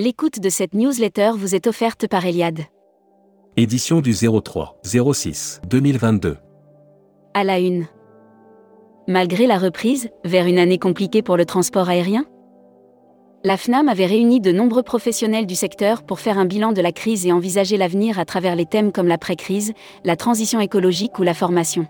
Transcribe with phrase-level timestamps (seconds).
[0.00, 2.60] L'écoute de cette newsletter vous est offerte par Eliade.
[3.56, 6.36] Édition du 03 06 2022.
[7.34, 7.84] À la une.
[9.08, 12.26] Malgré la reprise, vers une année compliquée pour le transport aérien
[13.42, 16.92] La FNAM avait réuni de nombreux professionnels du secteur pour faire un bilan de la
[16.92, 19.72] crise et envisager l'avenir à travers les thèmes comme l'après-crise,
[20.04, 21.88] la transition écologique ou la formation.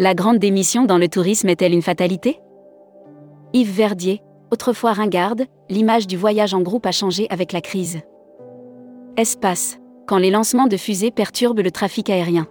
[0.00, 2.40] La grande démission dans le tourisme est-elle une fatalité?
[3.52, 8.00] Yves Verdier, autrefois ringarde, l'image du voyage en groupe a changé avec la crise.
[9.16, 12.46] Espace, quand les lancements de fusées perturbent le trafic aérien.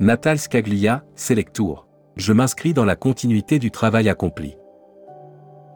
[0.00, 1.86] Natal Scaglia, Selectour.
[2.16, 4.56] Je m'inscris dans la continuité du travail accompli.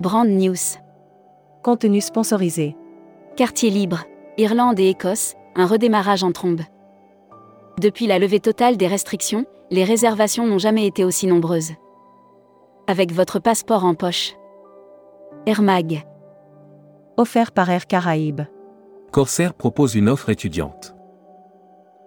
[0.01, 0.79] Brand News.
[1.63, 2.77] Contenu sponsorisé.
[3.37, 4.05] Quartier libre,
[4.39, 6.63] Irlande et Écosse, un redémarrage en trombe.
[7.81, 11.73] Depuis la levée totale des restrictions, les réservations n'ont jamais été aussi nombreuses.
[12.87, 14.35] Avec votre passeport en poche.
[15.47, 16.07] Air Mag.
[17.19, 18.41] Offert par Air Caraïbes.
[19.13, 20.95] Corsair propose une offre étudiante.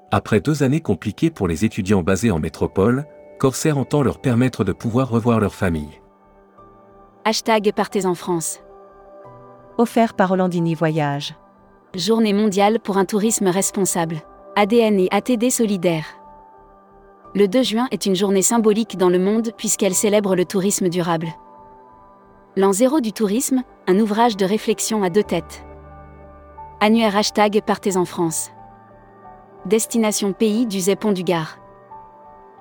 [0.10, 3.06] Après deux années compliquées pour les étudiants basés en métropole,
[3.38, 6.02] Corsair entend leur permettre de pouvoir revoir leur famille.
[7.26, 8.60] Hashtag Partez en France.
[9.78, 11.36] Offert par Hollandini Voyage.
[11.94, 14.18] Journée mondiale pour un tourisme responsable.
[14.56, 16.06] ADN et ATD solidaire.
[17.36, 21.28] Le 2 juin est une journée symbolique dans le monde puisqu'elle célèbre le tourisme durable.
[22.58, 25.64] L'an zéro du tourisme, un ouvrage de réflexion à deux têtes.
[26.80, 28.50] Annuaire hashtag Partez en France.
[29.68, 31.60] Destination pays du Zépon du Gard.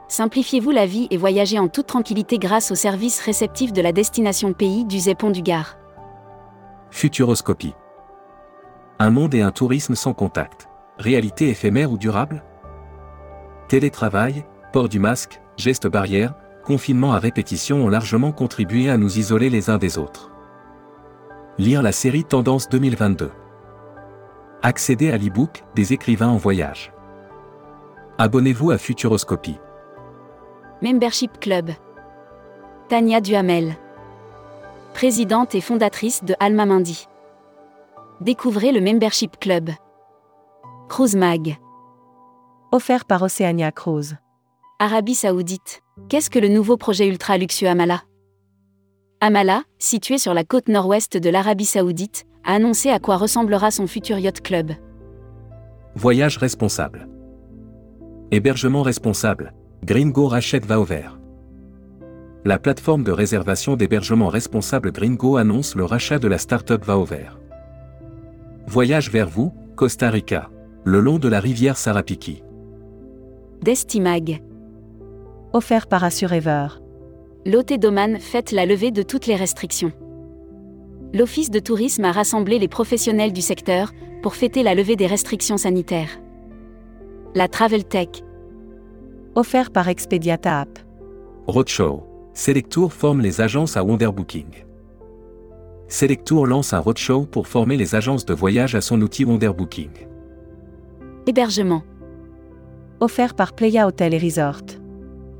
[0.08, 4.52] Simplifiez-vous la vie et voyagez en toute tranquillité grâce au service réceptif de la destination
[4.52, 5.78] pays du Zépon du Gard.
[6.90, 7.74] Futuroscopie.
[8.98, 10.68] Un monde et un tourisme sans contact.
[10.98, 12.44] Réalité éphémère ou durable?
[13.68, 16.34] Télétravail, port du masque, gestes barrières,
[16.66, 20.32] confinement à répétition ont largement contribué à nous isoler les uns des autres.
[21.58, 23.30] Lire la série Tendance 2022.
[24.62, 26.92] Accéder à l'e-book des écrivains en voyage.
[28.18, 29.58] Abonnez-vous à Futuroscopie.
[30.82, 31.70] Membership Club.
[32.88, 33.76] Tania Duhamel.
[34.92, 37.06] Présidente et fondatrice de Alma Mindy.
[38.20, 39.70] Découvrez le Membership Club.
[40.88, 41.58] Cruise Mag.
[42.72, 44.16] Offert par Oceania Cruise.
[44.78, 45.80] Arabie Saoudite.
[46.10, 48.02] Qu'est-ce que le nouveau projet ultra luxueux Amala?
[49.22, 53.86] Amala, situé sur la côte nord-ouest de l'Arabie Saoudite, a annoncé à quoi ressemblera son
[53.86, 54.72] futur yacht club.
[55.94, 57.08] Voyage responsable.
[58.30, 59.54] Hébergement responsable.
[59.82, 61.18] Gringo rachète va vert.
[62.44, 67.40] La plateforme de réservation d'hébergement responsable Gringo annonce le rachat de la start-up va vert.
[68.66, 70.50] Voyage vers vous, Costa Rica.
[70.84, 72.42] Le long de la rivière Sarapiki.
[73.62, 74.42] Destimag.
[75.52, 76.66] Offert par Assurever.
[77.78, 79.92] Doman fête la levée de toutes les restrictions.
[81.14, 83.92] L'Office de tourisme a rassemblé les professionnels du secteur
[84.22, 86.20] pour fêter la levée des restrictions sanitaires.
[87.34, 88.08] La Travel Tech.
[89.36, 90.78] Offert par Expediata App.
[91.46, 92.02] Roadshow.
[92.34, 94.64] Selectour forme les agences à Wonderbooking.
[95.88, 99.90] Selectour lance un roadshow pour former les agences de voyage à son outil Wonderbooking.
[101.26, 101.82] Hébergement.
[102.98, 104.85] Offert par Playa Hotel et Resort.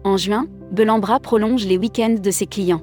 [0.06, 2.83] En juin, Belambra prolonge les week-ends de ses clients.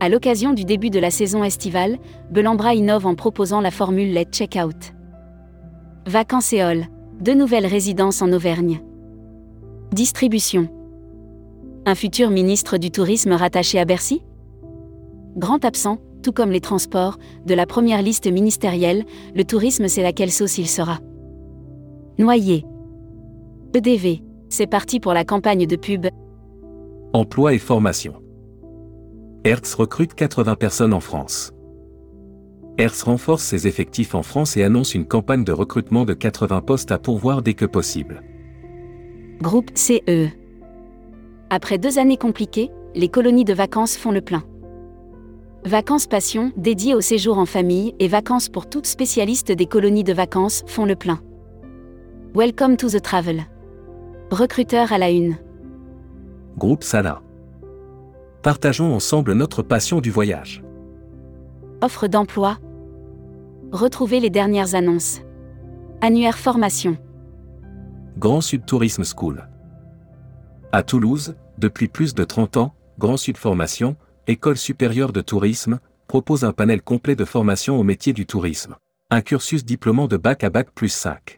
[0.00, 1.98] À l'occasion du début de la saison estivale,
[2.30, 4.94] Belambra innove en proposant la formule Let Checkout.
[6.06, 6.62] Vacances et
[7.20, 8.80] Deux nouvelles résidences en Auvergne.
[9.92, 10.68] Distribution.
[11.84, 14.22] Un futur ministre du Tourisme rattaché à Bercy?
[15.36, 19.04] Grand absent, tout comme les transports, de la première liste ministérielle,
[19.34, 21.00] le tourisme c'est laquelle sauce il sera.
[22.18, 22.64] Noyer.
[23.74, 24.22] EDV.
[24.50, 26.06] C'est parti pour la campagne de pub.
[27.12, 28.14] Emploi et formation.
[29.44, 31.52] Hertz recrute 80 personnes en France.
[32.78, 36.92] Hertz renforce ses effectifs en France et annonce une campagne de recrutement de 80 postes
[36.92, 38.22] à pourvoir dès que possible.
[39.42, 40.28] Groupe CE.
[41.50, 44.44] Après deux années compliquées, les colonies de vacances font le plein.
[45.64, 50.12] Vacances Passion, dédiées au séjour en famille, et Vacances pour toutes spécialistes des colonies de
[50.14, 51.20] vacances, font le plein.
[52.34, 53.44] Welcome to the travel.
[54.30, 55.38] Recruteur à la une.
[56.58, 57.22] Groupe Sala.
[58.42, 60.62] Partageons ensemble notre passion du voyage.
[61.80, 62.58] Offre d'emploi.
[63.72, 65.22] Retrouvez les dernières annonces.
[66.02, 66.98] Annuaire formation.
[68.18, 69.48] Grand Sud Tourisme School.
[70.72, 73.96] À Toulouse, depuis plus de 30 ans, Grand Sud Formation,
[74.26, 78.76] École supérieure de tourisme, propose un panel complet de formation au métier du tourisme.
[79.08, 81.37] Un cursus diplômant de bac à bac plus 5.